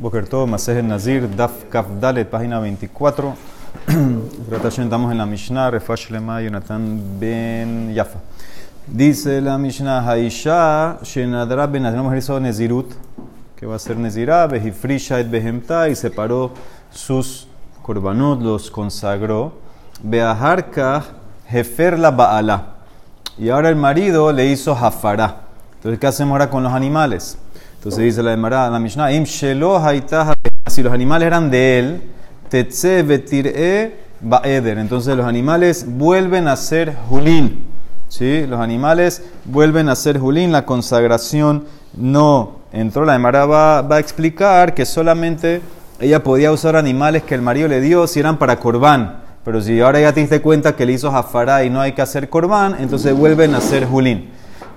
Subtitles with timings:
[0.00, 3.34] Boker Tov, Masej Nazir, Daf Kaf Dalet, página 24.
[4.50, 8.18] Estamos en la Mishnah, Refash Lema, Jonathan Ben Yafa.
[8.86, 12.90] Dice la Mishnah, Haisha, Shenadra Ben Nazir, una mujer hizo Nezirut,
[13.54, 16.52] que va a ser Nezirah, Behifrisha et Behemta, y separó
[16.90, 17.46] sus
[17.82, 19.52] korbanot, los consagró.
[20.02, 21.04] Beaharka,
[21.46, 22.76] Jefer la Baala.
[23.36, 25.42] Y ahora el marido le hizo Jafara.
[25.74, 27.36] Entonces, ¿qué hacemos ahora con los animales?
[27.80, 32.02] Entonces dice la Emara, la Mishnah, Im si los animales eran de él,
[32.50, 34.76] tetze vetir'e ba'eder.
[34.76, 37.64] Entonces los animales vuelven a ser julín.
[38.10, 38.46] ¿Sí?
[38.46, 40.52] Los animales vuelven a ser julín.
[40.52, 41.64] La consagración
[41.96, 43.06] no entró.
[43.06, 45.62] La Emara va, va, a explicar que solamente
[46.00, 49.22] ella podía usar animales que el marido le dio si eran para corbán.
[49.42, 52.02] Pero si ahora ya te diste cuenta que le hizo jafara y no hay que
[52.02, 54.28] hacer corbán, entonces vuelven a ser julín.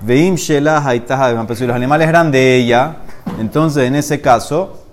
[0.06, 2.98] Veim Shelah Pero si los animales eran de ella,
[3.40, 4.84] entonces en ese caso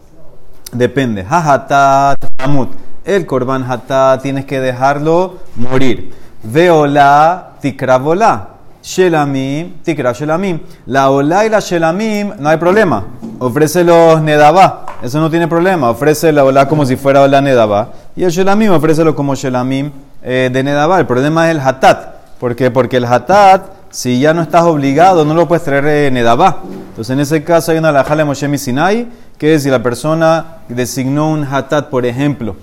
[0.72, 1.24] depende.
[1.24, 2.70] Hahatat Hamut.
[3.04, 6.12] El korban hatat tienes que dejarlo morir.
[6.44, 8.48] Veola tikravola.
[8.82, 10.60] Shelamim, tikra shelamim.
[10.86, 13.04] La ola y la shelamim no hay problema.
[13.40, 14.86] Ofrece los nedabá.
[15.02, 15.90] Eso no tiene problema.
[15.90, 17.88] Ofrece la ola como si fuera ola nedabá.
[18.14, 19.90] Y el shelamim ofrécelo como shelamim
[20.22, 21.00] eh, de nedabá.
[21.00, 22.14] El problema es el hatat.
[22.38, 22.70] ¿Por qué?
[22.70, 26.62] Porque el hatat si ya no estás obligado, no lo puedes traer en Edabá.
[26.90, 31.30] Entonces, en ese caso hay una lajale Moshe Sinai, que es si la persona designó
[31.30, 32.56] un hatat, por ejemplo,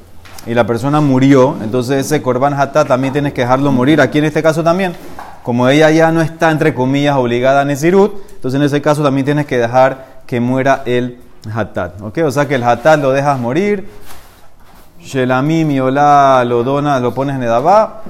[0.45, 4.00] y la persona murió, entonces ese korban hatat también tienes que dejarlo morir.
[4.00, 4.94] Aquí en este caso también,
[5.44, 9.25] como ella ya no está, entre comillas, obligada a Nezirut, entonces en ese caso también
[9.25, 11.19] tienes que dejar que muera el
[11.53, 12.02] hatat.
[12.02, 12.19] ¿Ok?
[12.25, 13.89] O sea que el hatat lo dejas morir,
[15.02, 18.03] Shelamim y lo dona, lo pones en Edabá,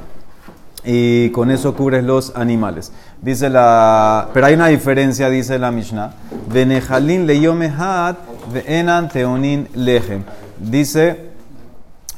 [0.89, 2.93] y con eso cubres los animales.
[3.21, 6.13] Dice la, pero hay una diferencia, dice la Mishnah.
[6.49, 8.17] Venejalin leyomehat
[8.65, 10.23] enan teonin lejem.
[10.57, 11.31] Dice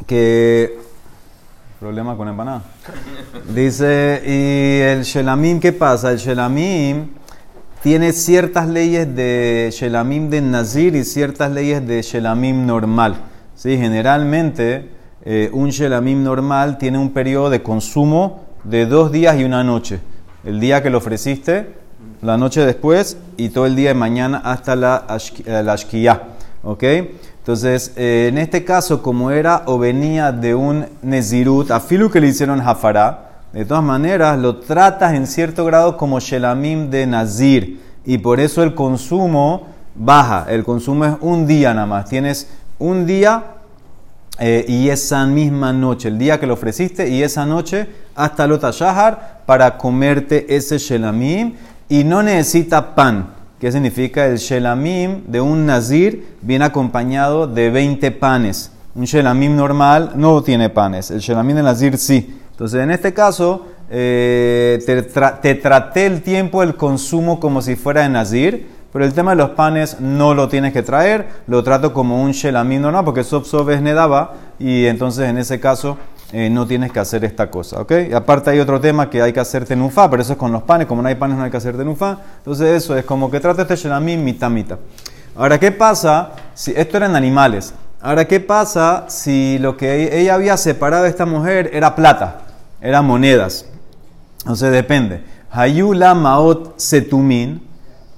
[0.06, 0.78] que
[1.80, 2.62] problema con empanada.
[3.52, 6.12] Dice y el shelamim qué pasa?
[6.12, 7.08] El shelamim
[7.82, 13.16] tiene ciertas leyes de shelamim de nazir y ciertas leyes de shelamim normal.
[13.56, 14.90] Sí, generalmente
[15.26, 20.00] eh, un shelamim normal tiene un periodo de consumo de dos días y una noche
[20.44, 21.74] el día que lo ofreciste,
[22.22, 25.06] la noche después y todo el día de mañana hasta la,
[25.46, 26.22] eh, ashkiyah.
[26.64, 26.84] ¿Ok?
[27.40, 32.20] Entonces, eh, en este caso, como era o venía de un nezirut, a filu que
[32.20, 37.82] le hicieron jafara, de todas maneras lo tratas en cierto grado como shelamim de nazir
[38.06, 40.46] y por eso el consumo baja.
[40.50, 42.10] El consumo es un día nada más.
[42.10, 43.44] Tienes un día
[44.40, 48.72] eh, y esa misma noche, el día que lo ofreciste, y esa noche hasta Lota
[48.72, 51.54] Shahar para comerte ese shelamim
[51.88, 53.34] y no necesita pan.
[53.60, 54.26] ¿Qué significa?
[54.26, 58.72] El shelamim de un nazir viene acompañado de 20 panes.
[58.96, 62.40] Un shelamim normal no tiene panes, el shelamim de nazir sí.
[62.52, 68.10] Entonces, en este caso, eh, te, traté el tiempo del consumo como si fuera de
[68.10, 72.22] nazir pero el tema de los panes no lo tienes que traer, lo trato como
[72.22, 75.98] un shelamim no, porque sof es nedaba y entonces en ese caso
[76.32, 77.92] eh, no tienes que hacer esta cosa, ¿ok?
[78.14, 80.88] Aparte hay otro tema que hay que hacer tenufa, pero eso es con los panes,
[80.88, 83.64] como no hay panes no hay que hacer tenufa, entonces eso es como que trata
[83.64, 84.78] este shelamim mitad mitad.
[85.36, 87.74] Ahora, ¿qué pasa si esto eran animales?
[88.02, 92.42] Ahora, ¿qué pasa si lo que ella había separado de esta mujer era plata,
[92.82, 93.66] eran monedas?
[94.40, 95.24] Entonces depende.
[95.52, 97.62] Hayula maot setumin,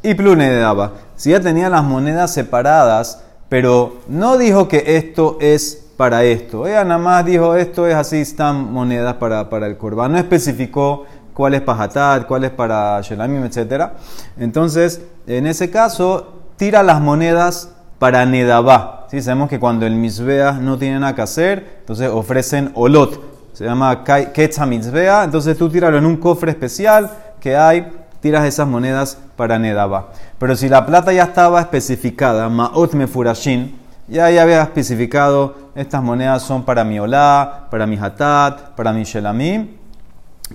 [0.04, 0.94] y Plune daba.
[1.16, 6.66] Si ya tenía las monedas separadas, pero no dijo que esto es para esto.
[6.66, 10.14] Ella nada más dijo esto es así, están monedas para, para el corbán.
[10.14, 13.90] No especificó cuál es para Hatat, cuál es para Shelamim, etc.
[14.38, 17.70] Entonces, en ese caso, tira las monedas
[18.00, 19.06] para Nedabá.
[19.12, 19.22] ¿Sí?
[19.22, 23.22] Sabemos que cuando el Misbea no tiene nada que hacer, entonces ofrecen Olot.
[23.54, 25.24] Se llama Ketza Mitzvea.
[25.24, 27.92] Entonces tú tíralo en un cofre especial que hay
[28.22, 30.10] tiras esas monedas para Nedaba.
[30.38, 33.76] Pero si la plata ya estaba especificada, Ma'ot Mefurashin,
[34.08, 39.04] ya, ya había especificado, estas monedas son para mi Olá, para mi Hatat, para mi
[39.04, 39.68] Shelamim,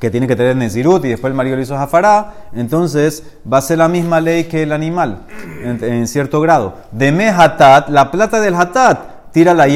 [0.00, 3.62] que tiene que tener Nezirut y después el marido lo hizo Jafará, entonces va a
[3.62, 5.23] ser la misma ley que el animal,
[5.65, 6.75] en, cierto grado.
[6.93, 9.67] De me Hatat, la plata del Hatat, tira la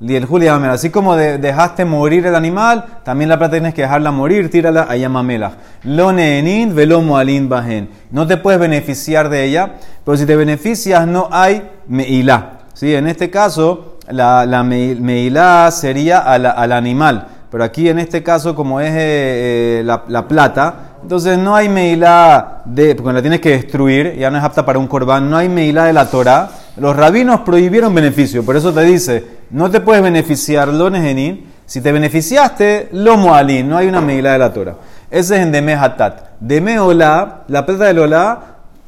[0.00, 0.74] llama Melach.
[0.74, 4.96] Así como dejaste morir el animal, también la plata tienes que dejarla morir, tírala a
[4.96, 5.52] Yamamela.
[5.84, 7.88] Lo neenin velo moalin bajen.
[8.10, 9.74] No te puedes beneficiar de ella,
[10.04, 12.52] pero si te beneficias no hay meilá.
[12.74, 12.94] ¿Sí?
[12.94, 17.26] En este caso, la, la meilá sería al, animal.
[17.50, 22.62] Pero aquí en este caso, como es eh, eh, la, plata, entonces no hay meilá
[22.66, 25.48] de, porque la tienes que destruir, ya no es apta para un corbán, no hay
[25.48, 30.02] meilá de la Torah Los rabinos prohibieron beneficio, por eso te dice, no te puedes
[30.02, 34.76] beneficiar lo nejenin, si te beneficiaste, lo moalín, no hay una medida de la Torah.
[35.10, 36.30] Ese es en Deme Hatat.
[36.40, 38.40] Deme Olá, la plata del Olá,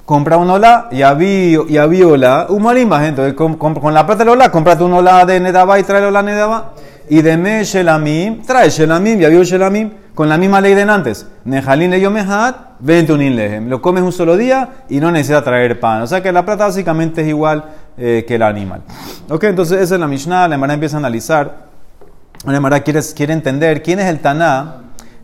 [0.04, 4.31] compra un Olá y había, Olá, un moalín más, entonces con, con, la plata del
[4.31, 6.72] Olá, comprate un Olá de Nedaba y trae el Olá Nedaba.
[7.08, 11.27] Y Deme Shelamim, trae Shelamim y había Shelamim con la misma ley de antes.
[11.45, 13.69] Nejalin le yomehat, ventunin lehem.
[13.69, 16.03] Lo comes un solo día y no necesita traer pan.
[16.03, 17.65] O sea que la plata básicamente es igual
[17.97, 18.83] eh, que el animal.
[19.29, 20.49] Ok, entonces esa es la Mishnah.
[20.49, 21.69] La Emara empieza a analizar.
[22.45, 24.77] La Emara quiere, quiere entender quién es el Taná.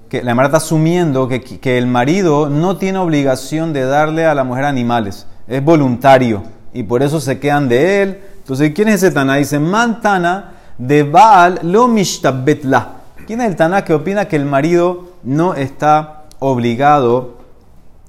[0.08, 4.34] Que la Emara está asumiendo que, que el marido no tiene obligación de darle a
[4.34, 5.26] la mujer animales.
[5.48, 6.44] Es voluntario.
[6.72, 8.20] Y por eso se quedan de él.
[8.38, 9.34] Entonces, ¿quién es ese Taná?
[9.36, 12.95] Dice, Mantana de Baal lo mishtabetla
[13.26, 17.38] ¿Quién es el Taná que opina que el marido no está obligado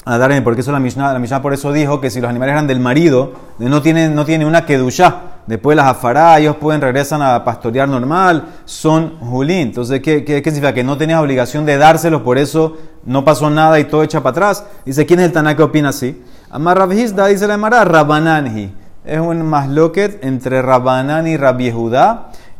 [0.06, 0.44] a dar?
[0.44, 2.80] Porque eso la Mishnah, la Mishnah por eso dijo que si los animales eran del
[2.80, 5.22] marido, no tienen, no tiene una kedushá.
[5.48, 9.70] Después las afará, ellos pueden regresan a pastorear normal, son julín.
[9.70, 10.74] Entonces, ¿qué, qué, significa?
[10.74, 14.32] Que no tenías obligación de dárselos, por eso no pasó nada y todo echa para
[14.32, 14.66] atrás.
[14.86, 16.22] Dice, ¿quién es el Taná que opina así?
[16.52, 18.72] Amar dice la Emara, Rabananji.
[19.04, 21.72] Es un masloquet entre Rabanan y Rabbi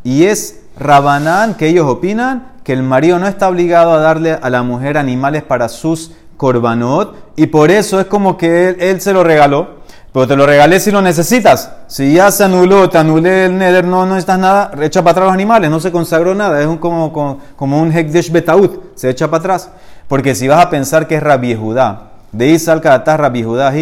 [0.08, 4.48] y es Rabanán, que ellos opinan que el marido no está obligado a darle a
[4.48, 9.22] la mujer animales para sus korbanot y por eso es como que él, se lo
[9.22, 11.72] regaló, pero te lo regalé si lo necesitas.
[11.88, 15.26] Si ya se anuló, te anulé el neder, no, no necesitas nada, echa para atrás
[15.26, 19.28] los animales, no se consagró nada, es un, como, como, un hekdesh betaut, se echa
[19.28, 19.70] para atrás.
[20.08, 23.72] Porque si vas a pensar que es Rabbi Judá, de Isal Karatás Rabbi Judá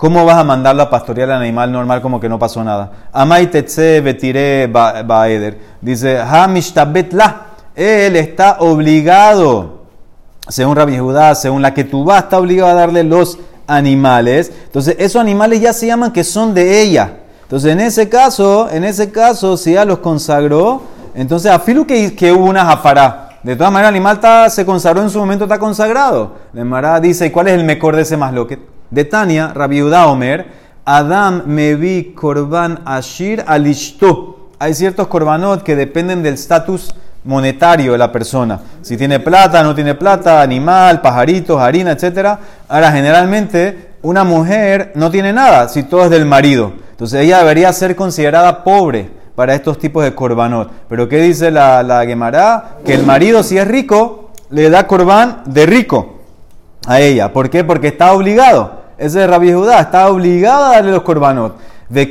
[0.00, 2.90] ¿Cómo vas a mandarlo a pastorear al animal normal como que no pasó nada?
[3.12, 5.58] Amai tetse betire baeder.
[5.78, 6.48] Dice, ha
[7.10, 7.46] la.
[7.76, 9.82] Él está obligado,
[10.48, 14.50] según Rabbi Judá, según la que tú vas, está obligado a darle los animales.
[14.64, 17.18] Entonces, esos animales ya se llaman que son de ella.
[17.42, 20.80] Entonces, en ese caso, en ese caso, si ella los consagró,
[21.14, 23.38] entonces, afilo que, que hubo una jafará.
[23.42, 26.36] De todas maneras, el animal está, se consagró en su momento, está consagrado.
[26.54, 28.79] La Mara dice, ¿y cuál es el mejor de ese masloquet?
[28.90, 30.46] De Tania, Rabbi Omer,
[30.84, 34.50] Adam me vi korban ashir alishto.
[34.58, 36.94] Hay ciertos korbanot que dependen del estatus
[37.24, 38.60] monetario de la persona.
[38.82, 42.38] Si tiene plata, no tiene plata, animal, pajaritos, harina, etc.
[42.68, 46.72] Ahora, generalmente, una mujer no tiene nada si todo es del marido.
[46.90, 50.70] Entonces, ella debería ser considerada pobre para estos tipos de korbanot.
[50.88, 52.78] Pero, ¿qué dice la, la Gemara?
[52.84, 56.20] Que el marido, si es rico, le da korban de rico
[56.86, 57.32] a ella.
[57.32, 57.64] ¿Por qué?
[57.64, 58.79] Porque está obligado.
[59.00, 61.56] Ese es Rabbi Judá, está obligado a darle los korbanot.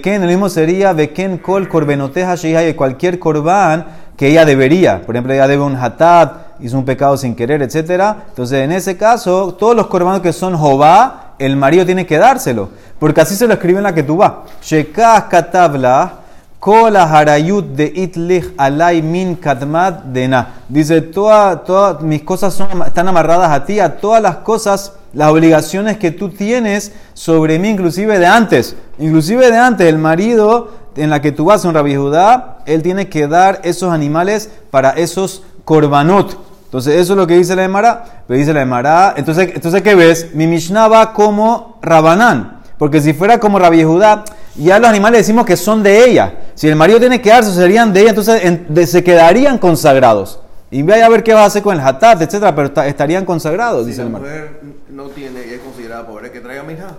[0.01, 0.23] quién?
[0.23, 3.85] el mismo sería quién kol korbenoteja de cualquier korban
[4.17, 5.03] que ella debería.
[5.05, 8.15] Por ejemplo, ella debe un hatat, hizo un pecado sin querer, etc.
[8.29, 12.69] Entonces, en ese caso, todos los korbanos que son jová, el marido tiene que dárselo.
[12.97, 14.31] Porque así se lo escribe en la que tú vas.
[14.63, 16.13] Shekah katabla
[16.59, 20.55] Kola harayut de itlich alay min katmat dena.
[20.67, 25.97] Dice, todas mis cosas son, están amarradas a ti, a todas las cosas, las obligaciones
[25.97, 28.75] que tú tienes sobre mí, inclusive de antes.
[28.97, 33.07] Inclusive de antes, el marido en la que tú vas, en Rabbi Judá, él tiene
[33.07, 36.37] que dar esos animales para esos korbanot.
[36.65, 38.23] Entonces, eso es lo que dice la Emara.
[38.27, 40.35] Pero dice la Emara, entonces, entonces, ¿qué ves?
[40.35, 42.59] Mi Mishnah va como Rabanán.
[42.77, 44.23] Porque si fuera como Rabbi Judá,
[44.63, 46.33] ya los animales decimos que son de ella.
[46.55, 50.39] Si el marido tiene que darse, serían de ella, entonces se quedarían consagrados.
[50.71, 53.83] Y vaya a ver qué va a hacer con el hatat, etcétera, pero estarían consagrados,
[53.83, 56.89] si dice la mujer no tiene y es considerada pobre, que traiga mi hija.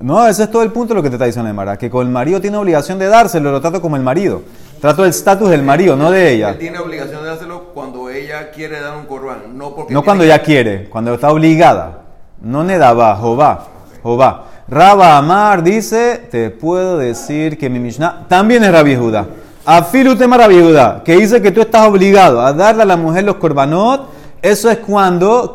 [0.00, 2.06] No, ese es todo el punto de lo que te está diciendo Mara, que con
[2.06, 4.42] el marido tiene obligación de dárselo, lo trato como el marido.
[4.80, 6.50] Trato el estatus del marido, no de ella.
[6.50, 9.94] Él tiene obligación de dárselo cuando ella quiere dar un corbán, no porque.
[9.94, 12.02] No cuando ella quiere, cuando está obligada.
[12.42, 13.68] No nedaba, Jobá.
[14.02, 14.45] Jobá.
[14.68, 19.24] Raba Amar dice, te puedo decir que mi Mishnah también es Rabbi Judá.
[19.64, 23.22] Afilu tema Rabbi Judá, que dice que tú estás obligado a darle a la mujer
[23.22, 24.08] los korbanot,
[24.42, 25.52] eso es cuando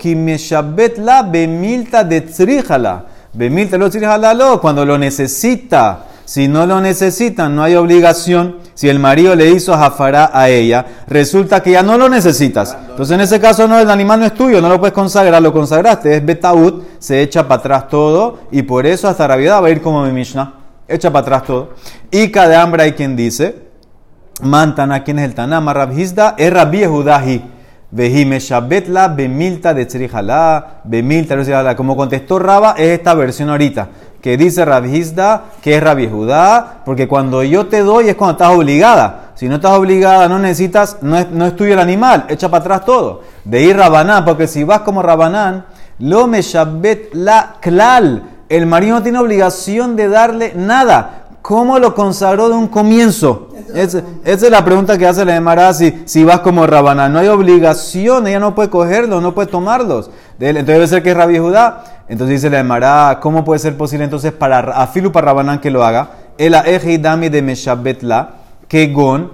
[0.98, 3.03] la bemilta de tzrijala.
[3.34, 3.89] Bemilta lo
[4.34, 6.06] lo, cuando lo necesita.
[6.24, 8.60] Si no lo necesitan, no hay obligación.
[8.74, 12.78] Si el marido le hizo jafará a ella, resulta que ya no lo necesitas.
[12.90, 15.51] Entonces, en ese caso, no, el animal no es tuyo, no lo puedes consagrar, lo
[15.51, 19.72] consagraste, es betaut, se echa para atrás todo, y por eso hasta Rabiedad va a
[19.72, 20.54] ir como mi Mishnah,
[20.88, 21.70] echa para atrás todo.
[22.10, 23.68] Y cada hambre hay quien dice,
[24.42, 25.74] Mantana, ¿quién es el Tanama?
[25.74, 27.51] Rabhizda, es Rabbi Yehudahi.
[27.94, 33.90] Vejimeshabetla bemilta de tzrijala, bemilta de Como contestó Raba, es esta versión ahorita
[34.22, 38.56] que dice Rabhizda que es Rabbi Judá, porque cuando yo te doy es cuando estás
[38.56, 39.32] obligada.
[39.36, 42.86] Si no estás obligada, no necesitas, no es, no tuyo el animal, echa para atrás
[42.86, 43.22] todo.
[43.44, 45.66] De ir Rabanán, porque si vas como Rabanán,
[46.00, 46.42] lo me
[47.13, 48.24] la klal.
[48.50, 51.22] El marido no tiene obligación de darle nada.
[51.42, 53.50] ¿cómo lo consagró de un comienzo?
[53.74, 57.12] Es- esa es la pregunta que hace la Gemara si, si vas como Rabanán.
[57.13, 60.10] No hay obligación, ella no puede cogerlos, no puede tomarlos.
[60.40, 61.84] Entonces debe ser que es Rabbi Judá.
[62.12, 65.86] Entonces dice la Gemara, ¿cómo puede ser posible entonces para Afilu para Rabanán que lo
[65.86, 66.10] haga?
[66.38, 68.32] El ejidami de Meshabetla,
[68.68, 69.32] que gon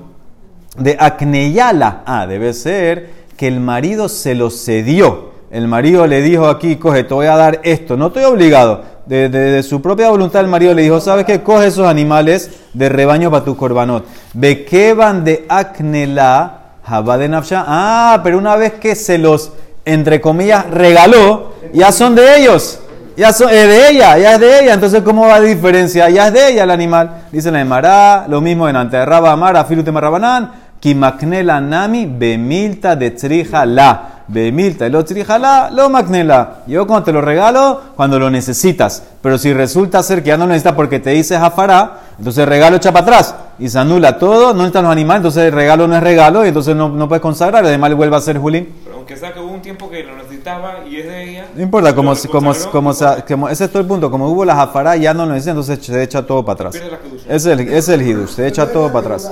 [0.77, 2.03] de Acneyala.
[2.05, 5.31] Ah, debe ser que el marido se lo cedió.
[5.50, 7.98] El marido le dijo aquí, coge, te voy a dar esto.
[7.98, 8.84] No estoy obligado.
[9.07, 11.41] De- de su propia voluntad el marido le dijo, ¿sabes qué?
[11.41, 14.05] Coge esos animales de rebaño para tu corbanot.
[14.36, 17.63] Bekeban de Acnela, Jabá de Nafsha.
[17.67, 19.51] Ah, pero una vez que se los,
[19.84, 22.79] entre comillas, regaló, ya son de ellos.
[23.15, 24.74] Ya son, es de ella, ya es de ella.
[24.74, 26.09] Entonces, ¿cómo va la diferencia?
[26.09, 27.24] Ya es de ella el animal.
[27.31, 33.12] Dice la Emara, lo mismo en ante Raba Amara, Filutema Rabanán, Kimaknela Nami, Bemilta de
[33.12, 34.17] Trija la.
[34.29, 36.63] Bemilta, y lo trija la, lo maknela.
[36.67, 39.03] Yo cuando te lo regalo, cuando lo necesitas.
[39.21, 42.50] Pero si resulta ser que ya no lo necesitas porque te dice Jafara, entonces el
[42.50, 45.88] regalo echa para atrás y se anula todo, no necesitan los animales, entonces el regalo
[45.88, 48.67] no es regalo y entonces no, no puedes consagrar, además le vuelve a ser Julín.
[48.83, 51.48] Pero aunque sea que hubo un tiempo que lo necesitaba y es de ella.
[51.56, 52.94] No importa, como, como, como,
[53.27, 54.10] como- ese es todo el punto.
[54.12, 56.82] Como hubo la jafara, ya no lo necesita, entonces se echa todo para atrás.
[57.27, 59.32] Es el, es el hidush, se echa todo para atrás.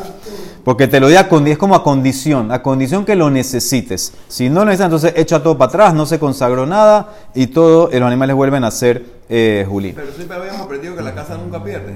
[0.63, 4.13] Porque te lo di a es como a condición, a condición que lo necesites.
[4.27, 7.89] Si no lo necesitas, entonces echa todo para atrás, no se consagró nada y todo,
[7.91, 9.93] y los animales vuelven a ser eh, Julín.
[9.95, 11.95] Pero siempre habíamos aprendido que la casa nunca pierde.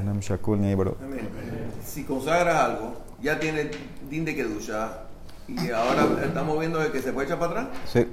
[1.83, 3.71] Si consagras algo, ya tiene
[4.09, 5.09] din de kedusha
[5.47, 7.67] y ahora estamos viendo de que se puede echar para atrás.
[7.91, 8.05] Sí,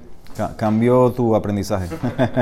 [0.57, 1.89] cambió tu aprendizaje.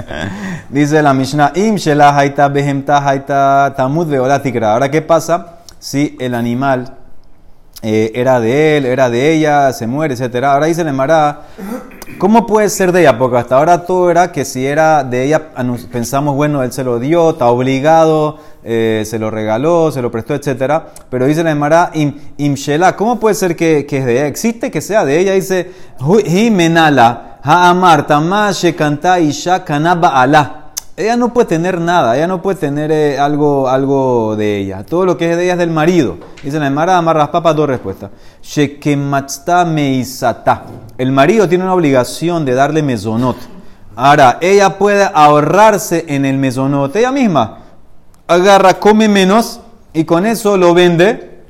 [0.69, 4.07] Dice la Mishnah, Im haita behemta haita tamud
[4.43, 4.73] tikra.
[4.73, 6.97] Ahora, ¿qué pasa si el animal
[7.83, 10.55] eh, era de él, era de ella, se muere, etcétera?
[10.55, 11.43] Ahora dice el Emara,
[12.19, 13.19] ¿cómo puede ser de ella?
[13.19, 15.51] Porque hasta ahora todo era que si era de ella,
[15.93, 20.35] pensamos, bueno, él se lo dio, está obligado, eh, se lo regaló, se lo prestó,
[20.35, 20.87] etcétera.
[21.11, 22.15] Pero dice la Emara, im,
[22.97, 24.27] ¿cómo puede ser que, que es de ella?
[24.29, 25.33] ¿Existe que sea de ella?
[25.35, 25.71] Dice,
[26.01, 30.61] "Hu- hi menala, ha'amar, tamashe kanta isha kanaba ala.
[30.97, 34.87] Ella no puede tener nada, ella no puede tener eh, algo, algo de ella.
[34.87, 36.19] Todo lo que es de ella es del marido.
[36.43, 38.11] Dice la Emara, amarras papas, dos respuestas.
[38.43, 40.63] Shekematzta meisata.
[40.97, 43.37] El marido tiene una obligación de darle mesonot.
[43.97, 46.95] Ahora, ella puede ahorrarse en el mesonot.
[46.95, 47.59] Ella misma
[48.29, 49.61] agarra, come menos
[49.93, 51.43] y con eso lo vende.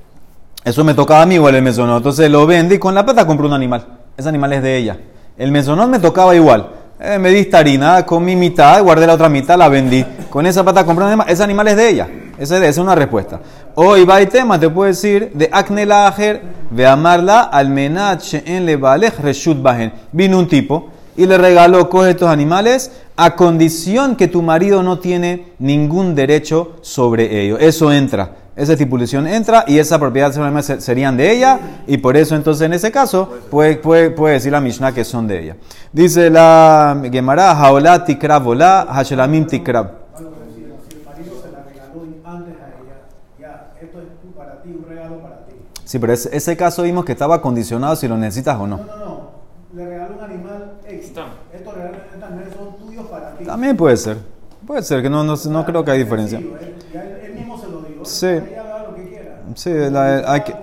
[0.65, 1.99] Eso me tocaba a mí igual el mesonot.
[1.99, 3.87] Entonces lo vende y con la plata compro un animal.
[4.17, 4.99] Ese animal es de ella.
[5.37, 6.71] El mesonot me tocaba igual.
[7.01, 10.05] Eh, me diste harina, comí mitad, guardé la otra mitad, la vendí.
[10.31, 11.29] Con esa plata compré un animal.
[11.29, 12.09] Ese animal es de ella.
[12.39, 13.41] Esa es una respuesta.
[13.75, 18.77] Hoy va tema, te puedo decir, de acne la ajer, ve amarla, almenat en le
[18.77, 19.93] reshut bajen.
[20.13, 25.01] Vino un tipo y le regaló, coge estos animales a condición que tu marido no
[25.01, 27.59] tiene ningún derecho sobre ellos.
[27.61, 28.31] Eso entra.
[28.57, 30.31] Esa estipulación entra y esa propiedad
[30.79, 31.59] serían de ella
[31.89, 35.27] y por eso entonces en ese caso puede, puede, puede decir la Mishnah que son
[35.27, 35.57] de ella.
[35.93, 39.83] Dice la Gemara, Haolá tikra volá, Hashelamim tikra.
[39.83, 42.97] Bueno, pero si, si el marido se la regaló antes a ella,
[43.41, 45.55] ya, esto es tú para ti, un regalo para ti.
[45.85, 48.85] Sí, pero ese, ese caso vimos que estaba condicionado si lo necesitas o No, no.
[48.85, 49.31] no, no.
[49.75, 50.75] Le regaló un animal.
[50.87, 51.27] Está.
[51.53, 53.45] Estos regalos animales son tuyos para ti.
[53.45, 54.19] También puede ser.
[54.65, 56.39] Puede ser, que no, no, no creo que hay diferencia.
[56.39, 57.94] Sí, él, ya él, él mismo se lo dio.
[58.05, 58.41] Sí.
[59.55, 60.55] Sí, la- hay, que,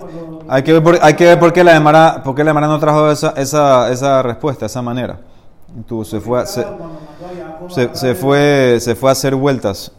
[0.48, 2.66] hay, que ver por, hay que ver por qué la Gemara, por qué la Gemara
[2.66, 5.18] no trajo esa, esa, esa respuesta, esa manera.
[5.86, 6.66] Tú, se fue, se,
[7.68, 9.92] se, se fue, se fue a hacer vueltas.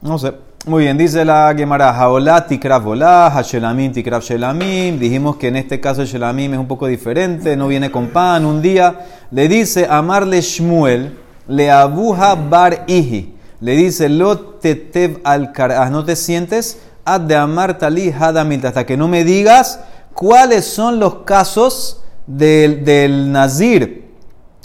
[0.00, 0.32] No sé.
[0.66, 4.98] Muy bien, dice la Gemara, Haolá tikrav volá, Hashelamim tikrav shelamim.
[4.98, 8.46] Dijimos que en este caso el shelamim es un poco diferente, no viene con pan.
[8.46, 13.33] Un día le dice amarle Shmuel, le abuja bar ihi.
[13.64, 18.98] Le dice, lo tetev al karah, no te sientes, ad de amar hadamilta, hasta que
[18.98, 19.80] no me digas
[20.12, 24.12] cuáles son los casos del, del nazir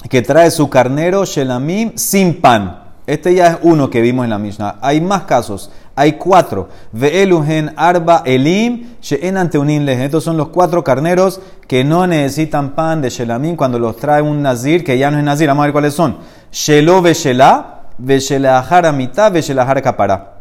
[0.10, 2.88] que trae su carnero shelamim sin pan.
[3.08, 4.80] Este ya es uno que vimos en la Mishnah.
[4.82, 5.72] Hay más casos.
[5.96, 6.68] Hay cuatro.
[6.92, 10.02] Ve'eluhen arba elim she'en anteunin lehen.
[10.02, 11.40] Estos son los cuatro carneros
[11.70, 15.24] que no necesitan pan de shelamim cuando los trae un nazir que ya no es
[15.24, 15.48] nazir.
[15.48, 16.18] Vamos a ver cuáles son.
[16.52, 20.38] Shelo ve'shela, ve'shelahar amita, ve'shelahar kapara.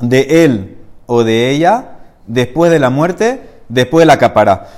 [0.00, 4.68] De él o de ella, después de la muerte, después de la capara.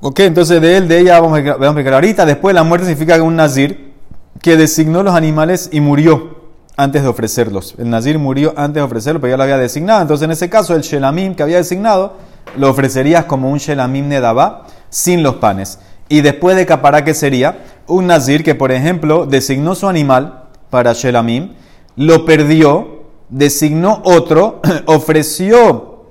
[0.00, 2.26] Ok, entonces de él, de ella, vamos a vamos a explicar ahorita.
[2.26, 3.92] Después de la muerte significa que un nazir
[4.40, 6.42] que designó los animales y murió
[6.76, 7.76] antes de ofrecerlos.
[7.78, 10.02] El nazir murió antes de ofrecerlos, pero ya lo había designado.
[10.02, 12.14] Entonces, en ese caso, el shelamim que había designado,
[12.56, 15.78] lo ofrecerías como un shelamim nedabá, sin los panes.
[16.08, 17.58] Y después de capará, ¿qué sería?
[17.86, 20.41] Un nazir que, por ejemplo, designó su animal
[20.72, 21.50] para shelamim,
[21.96, 26.06] lo perdió, designó otro, ofreció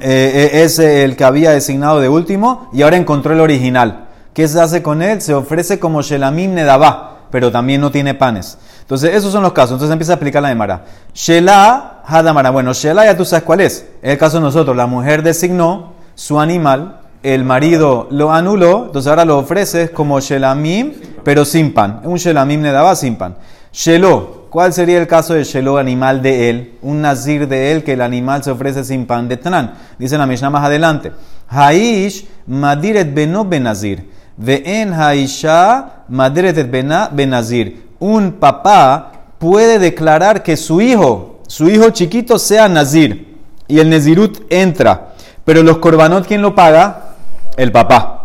[0.00, 4.06] eh, eh, ese el que había designado de último y ahora encontró el original.
[4.32, 5.20] ¿Qué se hace con él?
[5.20, 8.56] Se ofrece como Shelamim Nedabá, pero también no tiene panes.
[8.80, 9.72] Entonces, esos son los casos.
[9.72, 10.86] Entonces empieza a explicar la Emara.
[11.12, 12.48] Shela Hadamara.
[12.50, 13.86] Bueno, Shela ya tú sabes cuál es.
[14.00, 14.74] Es el caso de nosotros.
[14.74, 20.94] La mujer designó su animal, el marido lo anuló, entonces ahora lo ofreces como Shelamim,
[21.22, 22.00] pero sin pan.
[22.04, 23.36] Un Shelamim Nedabá sin pan.
[23.74, 26.74] Shelo, ¿cuál sería el caso de Shelo, animal de él?
[26.80, 29.74] Un nazir de él que el animal se ofrece sin pan de Tran.
[29.98, 31.10] Dice la Mishnah más adelante.
[31.48, 34.08] Haish madiret beno benazir.
[34.36, 36.70] Ve'en haisha maderet
[37.12, 37.84] benazir.
[37.98, 43.38] Un papá puede declarar que su hijo, su hijo chiquito sea nazir.
[43.66, 45.14] Y el nezirut entra.
[45.44, 47.16] Pero los korbanot, ¿quién lo paga?
[47.56, 48.23] El papá.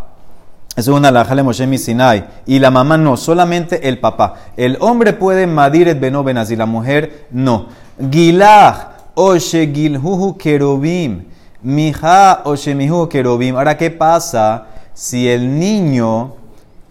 [0.79, 1.11] Es una
[1.43, 2.25] Moshe Sinai.
[2.45, 4.35] Y la mamá no, solamente el papá.
[4.55, 7.67] El hombre puede madiret beno benazir, la mujer no.
[8.11, 11.25] Gilah, oshe gilhuhu kerubim.
[11.61, 13.55] Mija oshe mihu kerubim.
[13.55, 14.67] Ahora, ¿qué pasa?
[14.99, 16.33] si el niño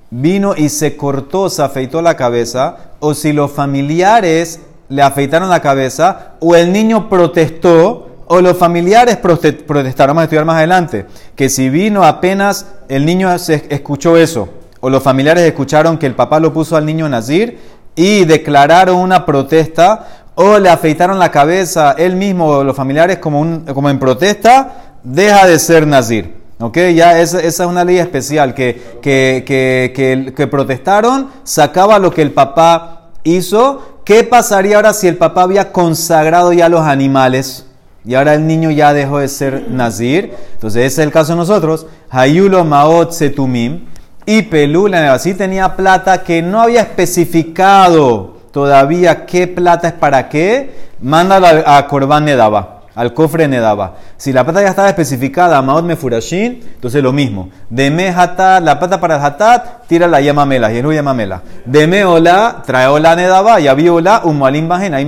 [0.09, 5.61] vino y se cortó, se afeitó la cabeza, o si los familiares le afeitaron la
[5.61, 10.17] cabeza, o el niño protestó, o los familiares protestaron.
[10.17, 11.07] Vamos a estudiar más adelante.
[11.35, 14.49] Que si vino apenas el niño escuchó eso,
[14.81, 17.59] o los familiares escucharon que el papá lo puso al niño Nazir
[17.97, 23.65] y declararon una protesta, o le afeitaron la cabeza él mismo o los familiares como,
[23.75, 26.39] como en protesta, deja de ser Nazir.
[26.61, 26.77] ¿Ok?
[26.95, 32.23] Ya esa, esa, es una ley especial que, que, que, que, protestaron, sacaba lo que
[32.23, 34.01] el papá hizo.
[34.05, 37.68] ¿Qué pasaría ahora si el papá había consagrado ya los animales?
[38.09, 40.33] Y ahora el niño ya dejó de ser nazir.
[40.55, 41.87] Entonces ese es el caso de nosotros.
[42.09, 43.85] Hayulo maot setumim.
[44.25, 50.89] Y Pelula, así tenía plata que no había especificado todavía qué plata es para qué.
[51.03, 53.95] Mándalo a, Corban Nedaba al cofre Nedaba.
[54.17, 57.49] Si la plata ya estaba especificada, Maot Mefurashin, entonces lo mismo.
[57.71, 61.43] Deme Hatat, la plata para el Hatat, tira la Yamamela, y Yamamela.
[61.65, 65.05] Deme Ola, trae Ola Nedaba, y había Ola, Umualim Bajen, ahí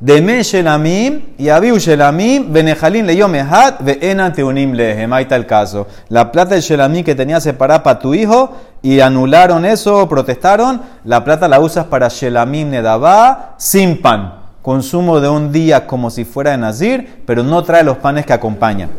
[0.00, 5.12] Deme Shelamim, y había Shelamim, Benejalin le Yomehat, Ve'enan Teunim Lehem.
[5.12, 5.86] Ahí está el caso.
[6.08, 11.24] La plata de Shelamim que tenía separada para tu hijo, y anularon eso, protestaron, la
[11.24, 16.50] plata la usas para Shelamim Nedaba, sin pan consumo de un día como si fuera
[16.50, 18.90] de Nazir, pero no trae los panes que acompañan.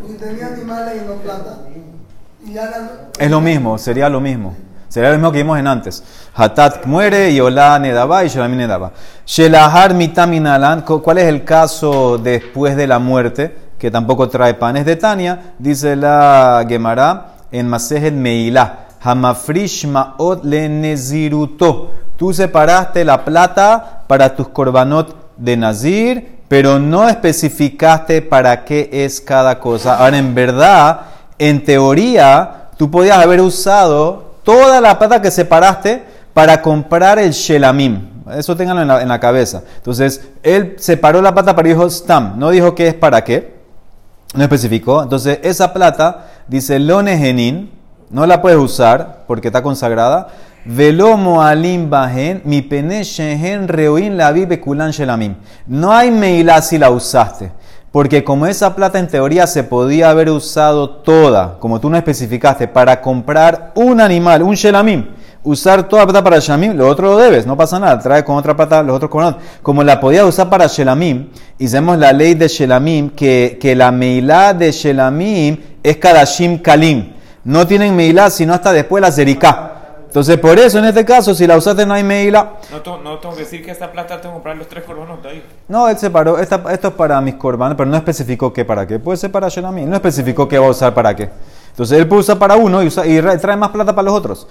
[3.20, 4.56] Es lo mismo, sería lo mismo.
[4.89, 6.04] Sería lo mismo que vimos en antes.
[6.34, 8.91] Hatat muere y Nedaba y Shelamim Nedaba.
[9.25, 13.56] Shelahar mitaminalan, ¿cuál es el caso después de la muerte?
[13.78, 15.54] Que tampoco trae panes de Tania.
[15.60, 18.88] Dice la Gemara en Masejet Meilá.
[19.02, 21.91] Hamafrish ma'ot le neziruto.
[22.17, 29.21] Tú separaste la plata para tus korbanot de Nazir, pero no especificaste para qué es
[29.21, 29.99] cada cosa.
[29.99, 31.02] Ahora, en verdad,
[31.38, 38.02] en teoría, tú podías haber usado toda la plata que separaste para comprar el Shelamim.
[38.36, 39.62] Eso ténganlo en la, cabeza.
[39.76, 42.40] Entonces, él separó la plata para dijo Stam.
[42.40, 43.60] No dijo qué es para qué.
[44.34, 45.04] No especificó.
[45.04, 47.72] Entonces, esa plata, dice Lone Genin,
[48.10, 50.30] no la puedes usar porque está consagrada.
[50.66, 54.60] Velo moalim bajen, mi pene shehen reoin la vive
[54.92, 55.36] shelamim.
[55.68, 57.52] No hay meilá si la usaste.
[57.91, 62.67] Porque como esa plata en teoría se podía haber usado toda, como tú no especificaste,
[62.67, 65.08] para comprar un animal, un shelamim,
[65.43, 68.36] usar toda la plata para shelamim, lo otro lo debes, no pasa nada, trae con
[68.38, 72.47] otra plata los otros con Como la podía usar para shelamim, hicimos la ley de
[72.47, 77.13] shelamim, que, que la meilá de shelamim es kadashim kalim.
[77.43, 79.79] No tienen meilá sino hasta después la zerika.
[80.10, 82.54] Entonces, por eso en este caso, si la usaste no hay meila.
[82.72, 85.30] No, no tengo que decir que esta plata tengo que comprar los tres corbanos de
[85.30, 85.45] ahí.
[85.67, 86.39] No, él separó.
[86.39, 88.98] esto es para mis corbanos, pero no especificó qué para qué.
[88.98, 89.86] Puede ser para Shenami.
[89.86, 91.30] No especificó qué va a usar para qué.
[91.69, 94.48] Entonces, él puede usar para uno y, usa, y trae más plata para los otros.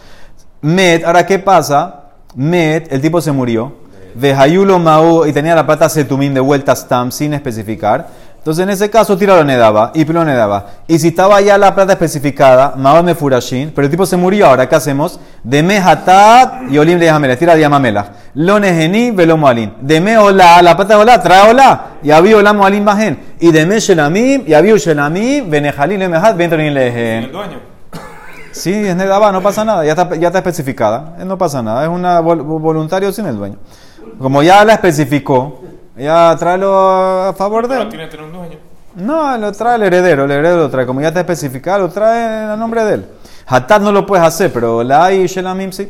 [0.61, 2.05] Met, ahora, ¿qué pasa?
[2.37, 3.73] Met, el tipo se murió.
[4.14, 8.07] De Hayulo Mau y tenía la plata Setumín de vuelta Stam sin especificar.
[8.38, 10.66] Entonces, en ese caso, tira lo nedaba y pilo nedaba.
[10.87, 14.68] Y si estaba ya la plata especificada, me Furashin, pero el tipo se murió, ahora,
[14.68, 15.20] ¿qué hacemos?
[15.42, 18.12] De Mehatat y Olim Jamela, tira de Yamamela.
[18.35, 19.74] Lo Nejeni, velo Moalin.
[19.81, 21.87] De la plata de Ola, trae Ola.
[22.03, 23.18] Y había Ola Moalin Bajen.
[23.40, 27.24] Y de Me Shelamim, y había Shelamim, Benejalin, Lemehat, Bentonin Lejen.
[27.24, 27.79] El dueño.
[28.51, 31.88] Sí, es nedaba, no pasa nada, ya está, ya está especificada, no pasa nada, es
[31.88, 33.57] una voluntario sin el dueño.
[34.18, 35.61] Como ya la especificó,
[35.99, 36.73] ya tráelo
[37.29, 37.89] a favor de él.
[37.89, 38.59] tiene tener un dueño.
[38.97, 40.87] No, lo trae el heredero, el heredero lo trae.
[40.87, 43.07] Como ya está especificado, lo trae a nombre de él.
[43.47, 45.89] Hatat no lo puedes hacer, pero la y Shelamim sí.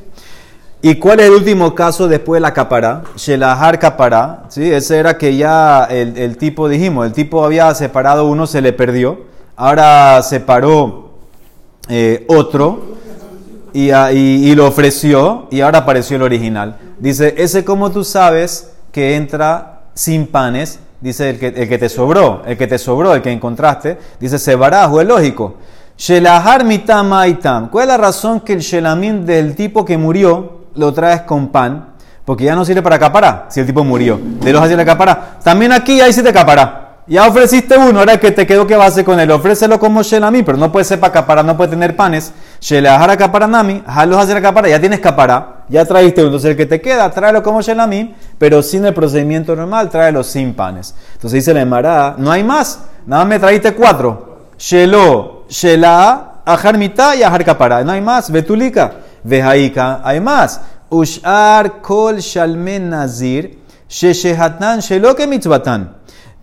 [0.81, 3.03] ¿Y cuál es el último caso después de la capará?
[3.17, 4.71] Shelahar capará, ¿sí?
[4.73, 8.73] Ese era que ya el, el tipo, dijimos, el tipo había separado uno, se le
[8.73, 9.23] perdió,
[9.57, 11.15] ahora separó
[11.89, 12.81] eh, otro
[13.73, 16.77] y, a- y- y lo ofreció y ahora apareció el original.
[17.01, 21.89] Dice, ese como tú sabes que entra sin panes, dice el que, el que te
[21.89, 25.57] sobró, el que te sobró, el que encontraste, dice, se barajo, es lógico.
[25.97, 27.69] Shelahar mitam aitam.
[27.69, 31.95] ¿Cuál es la razón que el shelamim del tipo que murió lo traes con pan?
[32.25, 34.21] Porque ya no sirve para capará, si el tipo murió.
[34.41, 35.39] De los hacia la capará.
[35.43, 36.99] También aquí ahí sí te capará.
[37.09, 39.33] Ya ofreciste uno, ahora que te quedó que va con él.
[39.33, 42.33] Ofrécelo como shelamim, pero no puede ser para capará, no puede tener panes.
[42.61, 46.29] Shelahar caparanami, jalos hacia la capará, ya tienes capará, ya traíste uno.
[46.29, 50.55] Entonces el que te queda, tráelo como shelamim, pero sin el procedimiento normal, tráelo sin
[50.55, 50.95] panes.
[51.15, 54.29] Entonces dice la Emara, no hay más, nada más me trajiste cuatro.
[54.59, 57.85] Shelo, Shela, Ajar mitad y Ajar capará.
[57.85, 58.31] No hay más.
[58.31, 60.61] Betulika, Vejaika, hay más.
[60.91, 65.97] Ushar kol shalmen nazir, Sheshehatan shelo que mitzvatan.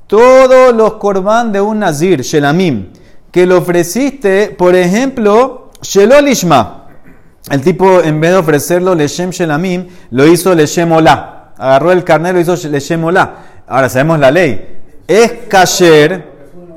[0.07, 2.91] Todos los korban de un nazir, shelamim,
[3.31, 6.84] que lo ofreciste, por ejemplo, shelo lishma.
[7.51, 11.51] El tipo, en vez de ofrecerlo leshem shelamim, lo hizo leshem olá.
[11.57, 13.35] Agarró el carnero y lo hizo leshem olá.
[13.67, 14.79] Ahora sabemos la ley.
[15.07, 16.25] Es kasher,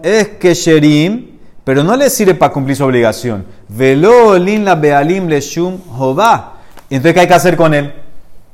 [0.02, 3.46] es kesherim, pero no le sirve para cumplir su obligación.
[3.68, 6.54] Velo olin la bealim leshum jová.
[6.90, 7.92] Entonces, ¿qué hay que hacer con él?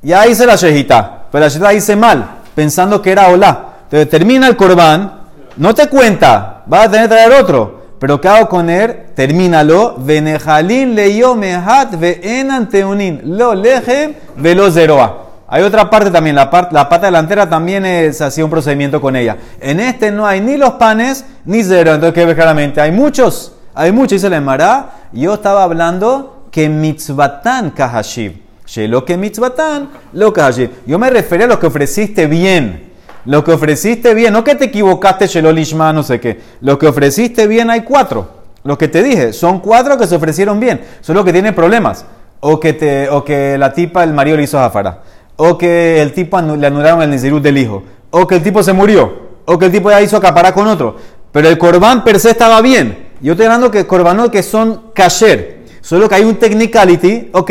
[0.02, 3.74] Ya hice la shejita, pero la shejita hice mal, pensando que era olá.
[3.84, 5.20] Entonces termina el corbán,
[5.56, 7.83] no te cuenta, vas a tener que traer otro.
[7.98, 9.06] Pero ¿qué hago con él?
[9.14, 9.96] Termínalo.
[9.98, 13.20] Venejalin leyo mehat ve'enan teunin.
[13.24, 15.24] Lo lejem velo zeroa.
[15.46, 19.14] Hay otra parte también, la, parte, la pata delantera también es así un procedimiento con
[19.14, 19.36] ella.
[19.60, 21.94] En este no hay ni los panes ni cero.
[21.94, 22.80] Entonces, ¿qué ves claramente?
[22.80, 24.12] Hay muchos, hay muchos.
[24.12, 24.90] Dice la Emara.
[25.12, 28.42] Yo estaba hablando que mitzvatan kahashiv.
[28.66, 30.70] Shelo que mitzvatan lo kahashiv.
[30.86, 32.83] Yo me refería a lo que ofreciste bien.
[33.24, 36.40] Lo que ofreciste bien, no que te equivocaste, Shelo Lishma, no sé qué.
[36.60, 38.28] Lo que ofreciste bien hay cuatro.
[38.64, 40.82] Lo que te dije, son cuatro que se ofrecieron bien.
[41.00, 42.04] Solo que tienen problemas.
[42.40, 45.02] O que, te, o que la tipa, el marido le hizo zafara.
[45.36, 47.82] O que el tipo le anularon el nizirut del hijo.
[48.10, 49.24] O que el tipo se murió.
[49.46, 50.96] O que el tipo ya hizo acaparar con otro.
[51.32, 53.08] Pero el corbán per se estaba bien.
[53.20, 55.64] Yo estoy hablando que corbanot que son kasher.
[55.80, 57.30] Solo que hay un technicality.
[57.32, 57.50] Ok,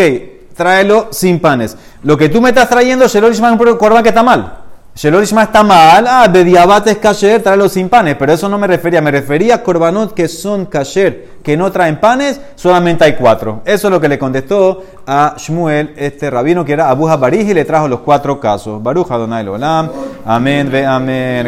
[0.55, 1.75] tráelo sin panes.
[2.03, 4.62] Lo que tú me estás trayendo, Shelo Lishma, es un corbán que está mal.
[4.95, 9.01] Shelolishma está mal, ah, de diabates kasher, tráelo sin panes, pero eso no me refería,
[9.01, 13.61] me refería a korbanot que son kasher, que no traen panes, solamente hay cuatro.
[13.65, 17.55] Eso es lo que le contestó a Shmuel, este rabino que era Abu Barij y
[17.55, 18.83] le trajo los cuatro casos.
[18.83, 19.89] Baruch Adonai Olam,
[20.25, 21.47] amén, ve amén.